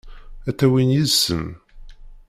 [0.49, 1.45] Ad t-awin yid-sen?